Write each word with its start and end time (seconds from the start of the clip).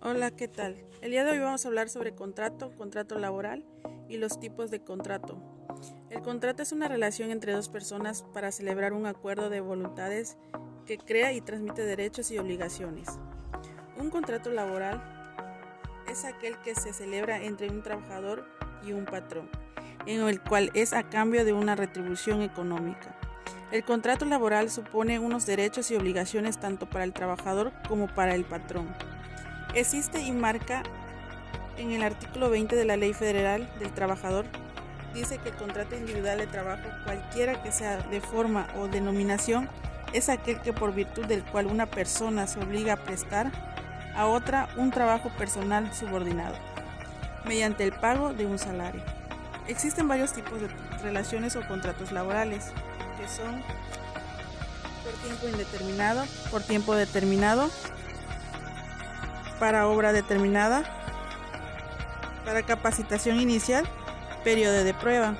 Hola, 0.00 0.30
¿qué 0.30 0.46
tal? 0.46 0.76
El 1.00 1.10
día 1.10 1.24
de 1.24 1.32
hoy 1.32 1.40
vamos 1.40 1.64
a 1.64 1.68
hablar 1.68 1.88
sobre 1.88 2.14
contrato, 2.14 2.70
contrato 2.76 3.18
laboral 3.18 3.64
y 4.08 4.18
los 4.18 4.38
tipos 4.38 4.70
de 4.70 4.80
contrato. 4.80 5.36
El 6.08 6.22
contrato 6.22 6.62
es 6.62 6.70
una 6.70 6.86
relación 6.86 7.32
entre 7.32 7.52
dos 7.52 7.68
personas 7.68 8.22
para 8.32 8.52
celebrar 8.52 8.92
un 8.92 9.06
acuerdo 9.06 9.50
de 9.50 9.60
voluntades 9.60 10.38
que 10.86 10.98
crea 10.98 11.32
y 11.32 11.40
transmite 11.40 11.82
derechos 11.82 12.30
y 12.30 12.38
obligaciones. 12.38 13.08
Un 13.96 14.10
contrato 14.10 14.50
laboral 14.50 15.02
es 16.08 16.24
aquel 16.24 16.56
que 16.60 16.76
se 16.76 16.92
celebra 16.92 17.42
entre 17.42 17.68
un 17.68 17.82
trabajador 17.82 18.46
y 18.86 18.92
un 18.92 19.04
patrón, 19.04 19.50
en 20.06 20.20
el 20.20 20.40
cual 20.40 20.70
es 20.74 20.92
a 20.92 21.08
cambio 21.08 21.44
de 21.44 21.54
una 21.54 21.74
retribución 21.74 22.42
económica. 22.42 23.18
El 23.72 23.84
contrato 23.84 24.26
laboral 24.26 24.70
supone 24.70 25.18
unos 25.18 25.44
derechos 25.44 25.90
y 25.90 25.96
obligaciones 25.96 26.60
tanto 26.60 26.88
para 26.88 27.02
el 27.02 27.12
trabajador 27.12 27.72
como 27.88 28.06
para 28.06 28.36
el 28.36 28.44
patrón. 28.44 28.86
Existe 29.74 30.20
y 30.22 30.32
marca 30.32 30.82
en 31.76 31.92
el 31.92 32.02
artículo 32.02 32.50
20 32.50 32.74
de 32.74 32.84
la 32.84 32.96
Ley 32.96 33.12
Federal 33.12 33.68
del 33.78 33.92
Trabajador, 33.92 34.46
dice 35.14 35.38
que 35.38 35.50
el 35.50 35.56
contrato 35.56 35.94
individual 35.94 36.38
de 36.38 36.46
trabajo, 36.46 36.88
cualquiera 37.04 37.62
que 37.62 37.70
sea 37.70 37.98
de 37.98 38.20
forma 38.20 38.66
o 38.76 38.88
denominación, 38.88 39.68
es 40.12 40.28
aquel 40.28 40.60
que 40.62 40.72
por 40.72 40.94
virtud 40.94 41.26
del 41.26 41.44
cual 41.44 41.66
una 41.66 41.86
persona 41.86 42.46
se 42.46 42.58
obliga 42.60 42.94
a 42.94 43.04
prestar 43.04 43.52
a 44.16 44.26
otra 44.26 44.68
un 44.76 44.90
trabajo 44.90 45.30
personal 45.36 45.92
subordinado, 45.94 46.56
mediante 47.44 47.84
el 47.84 47.92
pago 47.92 48.32
de 48.32 48.46
un 48.46 48.58
salario. 48.58 49.02
Existen 49.68 50.08
varios 50.08 50.32
tipos 50.32 50.60
de 50.60 50.68
relaciones 51.02 51.54
o 51.56 51.66
contratos 51.68 52.10
laborales, 52.10 52.72
que 53.20 53.28
son 53.28 53.62
por 55.04 55.12
tiempo 55.22 55.48
indeterminado, 55.48 56.24
por 56.50 56.62
tiempo 56.62 56.94
determinado, 56.94 57.70
para 59.58 59.88
obra 59.88 60.12
determinada, 60.12 60.84
para 62.44 62.62
capacitación 62.62 63.40
inicial, 63.40 63.86
periodo 64.44 64.84
de 64.84 64.94
prueba. 64.94 65.36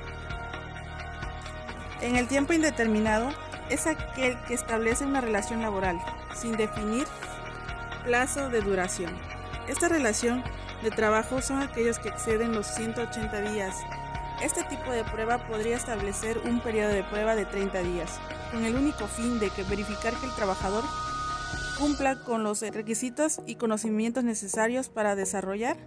En 2.01 2.15
el 2.15 2.27
tiempo 2.27 2.53
indeterminado 2.53 3.29
es 3.69 3.87
aquel 3.87 4.37
que 4.47 4.53
establece 4.53 5.05
una 5.05 5.21
relación 5.21 5.61
laboral 5.61 5.99
sin 6.35 6.55
definir 6.57 7.05
plazo 8.03 8.49
de 8.49 8.61
duración. 8.61 9.13
Esta 9.67 9.89
relación 9.89 10.43
de 10.81 10.91
trabajo 10.91 11.41
son 11.41 11.61
aquellos 11.61 11.99
que 11.99 12.09
exceden 12.09 12.53
los 12.53 12.67
180 12.67 13.41
días. 13.51 13.75
Este 14.41 14.63
tipo 14.63 14.91
de 14.91 15.03
prueba 15.03 15.37
podría 15.47 15.75
establecer 15.75 16.37
un 16.45 16.61
periodo 16.61 16.89
de 16.89 17.03
prueba 17.03 17.35
de 17.35 17.45
30 17.45 17.79
días, 17.83 18.19
con 18.51 18.63
el 18.63 18.75
único 18.75 19.07
fin 19.07 19.39
de 19.39 19.49
que 19.49 19.63
verificar 19.63 20.13
que 20.13 20.25
el 20.25 20.35
trabajador 20.35 20.83
cumpla 21.77 22.23
con 22.23 22.43
los 22.43 22.61
requisitos 22.61 23.41
y 23.45 23.55
conocimientos 23.55 24.23
necesarios 24.23 24.89
para 24.89 25.15
desarrollar 25.15 25.77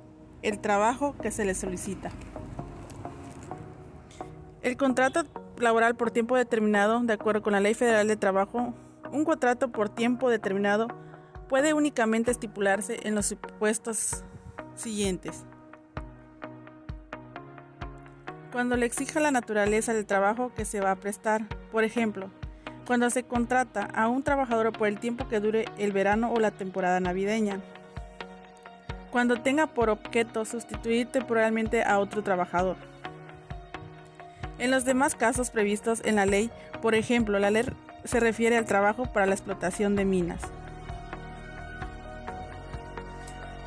el 0.43 0.59
trabajo 0.59 1.15
que 1.21 1.31
se 1.31 1.45
le 1.45 1.55
solicita. 1.55 2.11
El 4.63 4.77
contrato 4.77 5.25
laboral 5.59 5.97
por 5.97 6.11
tiempo 6.11 6.37
determinado, 6.37 7.01
de 7.01 7.13
acuerdo 7.13 7.43
con 7.43 7.53
la 7.53 7.61
Ley 7.61 7.75
Federal 7.75 8.09
de 8.09 8.17
Trabajo, 8.17 8.75
un 9.13 9.25
contrato 9.25 9.71
por 9.71 9.89
tiempo 9.89 10.31
determinado 10.31 10.89
puede 11.49 11.75
únicamente 11.75 12.31
estipularse 12.31 13.01
en 13.03 13.15
los 13.15 13.27
supuestos 13.27 14.25
siguientes. 14.75 15.45
Cuando 18.53 18.77
le 18.77 18.87
exija 18.87 19.21
la 19.21 19.31
naturaleza 19.31 19.95
del 19.95 20.07
trabajo 20.07 20.53
que 20.55 20.65
se 20.65 20.81
va 20.81 20.93
a 20.93 20.97
prestar, 20.97 21.49
por 21.71 21.85
ejemplo, 21.85 22.31
cuando 22.87 23.11
se 23.11 23.23
contrata 23.23 23.89
a 23.95 24.09
un 24.09 24.23
trabajador 24.23 24.73
por 24.73 24.89
el 24.89 24.99
tiempo 24.99 25.29
que 25.29 25.41
dure 25.41 25.67
el 25.79 25.93
verano 25.93 26.33
o 26.33 26.41
la 26.41 26.51
temporada 26.51 27.01
navideña. 27.01 27.61
Cuando 29.11 29.37
tenga 29.37 29.67
por 29.67 29.91
objeto 29.91 30.45
sustituir 30.45 31.07
temporalmente 31.07 31.85
a 31.85 31.99
otro 31.99 32.23
trabajador. 32.23 32.77
En 34.59 34.71
los 34.71 34.85
demás 34.85 35.15
casos 35.15 35.51
previstos 35.51 36.01
en 36.05 36.17
la 36.17 36.27
ley, 36.27 36.51
por 36.81 36.95
ejemplo, 36.95 37.39
la 37.39 37.51
ley 37.51 37.65
se 38.05 38.21
refiere 38.21 38.57
al 38.57 38.65
trabajo 38.65 39.07
para 39.07 39.27
la 39.27 39.35
explotación 39.35 39.97
de 39.97 40.05
minas. 40.05 40.41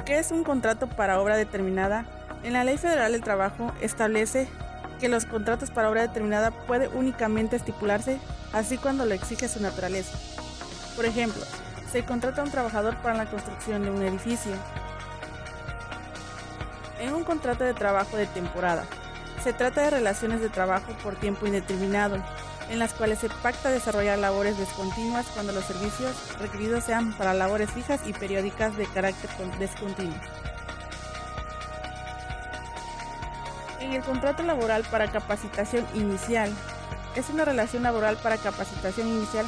¿Qué 0.06 0.20
es 0.20 0.32
un 0.32 0.44
contrato 0.44 0.88
para 0.88 1.20
obra 1.20 1.36
determinada? 1.36 2.06
En 2.44 2.54
la 2.54 2.64
Ley 2.64 2.78
Federal 2.78 3.12
del 3.12 3.24
Trabajo 3.24 3.72
establece 3.82 4.48
que 5.00 5.10
los 5.10 5.26
contratos 5.26 5.72
para 5.72 5.90
obra 5.90 6.02
determinada 6.02 6.52
puede 6.52 6.88
únicamente 6.88 7.56
estipularse 7.56 8.20
así 8.54 8.78
cuando 8.78 9.06
lo 9.06 9.14
exige 9.14 9.48
su 9.48 9.62
naturaleza. 9.62 10.18
Por 10.96 11.06
ejemplo, 11.06 11.44
se 11.92 12.04
contrata 12.04 12.42
a 12.42 12.46
un 12.46 12.52
trabajador 12.52 12.96
para 12.98 13.16
la 13.16 13.30
construcción 13.30 13.84
de 13.84 13.92
un 13.92 14.02
edificio. 14.02 14.52
En 17.00 17.14
un 17.14 17.24
contrato 17.24 17.64
de 17.64 17.74
trabajo 17.74 18.18
de 18.18 18.28
temporada, 18.28 18.86
se 19.44 19.54
trata 19.54 19.82
de 19.84 19.90
relaciones 19.92 20.42
de 20.42 20.50
trabajo 20.50 20.92
por 21.04 21.16
tiempo 21.16 21.46
indeterminado, 21.46 22.24
en 22.70 22.80
las 22.80 22.94
cuales 22.94 23.20
se 23.20 23.30
pacta 23.30 23.70
desarrollar 23.70 24.18
labores 24.18 24.58
descontinuas 24.58 25.28
cuando 25.28 25.52
los 25.52 25.66
servicios 25.66 26.16
requeridos 26.40 26.84
sean 26.84 27.14
para 27.14 27.34
labores 27.34 27.70
fijas 27.70 28.02
y 28.08 28.14
periódicas 28.14 28.76
de 28.76 28.88
carácter 28.88 29.30
descontinuo. 29.60 30.16
En 33.86 33.94
el 33.94 34.02
contrato 34.02 34.42
laboral 34.42 34.84
para 34.90 35.12
capacitación 35.12 35.86
inicial, 35.94 36.50
es 37.16 37.30
una 37.30 37.46
relación 37.46 37.84
laboral 37.84 38.18
para 38.18 38.38
capacitación 38.38 39.08
inicial 39.08 39.46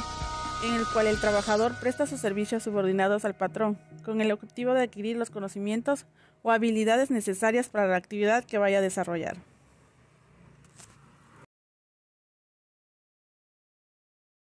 en 0.64 0.74
el 0.74 0.86
cual 0.92 1.08
el 1.08 1.20
trabajador 1.20 1.74
presta 1.80 2.06
sus 2.06 2.20
servicios 2.20 2.62
subordinados 2.62 3.24
al 3.24 3.34
patrón, 3.34 3.76
con 4.04 4.20
el 4.20 4.30
objetivo 4.30 4.74
de 4.74 4.82
adquirir 4.82 5.16
los 5.16 5.30
conocimientos 5.30 6.06
o 6.42 6.52
habilidades 6.52 7.10
necesarias 7.10 7.68
para 7.68 7.88
la 7.88 7.96
actividad 7.96 8.44
que 8.44 8.58
vaya 8.58 8.78
a 8.78 8.80
desarrollar. 8.80 9.38